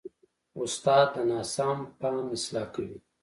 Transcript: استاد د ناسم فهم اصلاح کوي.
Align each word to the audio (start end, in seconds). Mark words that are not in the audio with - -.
استاد 0.61 1.07
د 1.15 1.17
ناسم 1.29 1.77
فهم 1.99 2.25
اصلاح 2.35 2.67
کوي. 2.73 2.97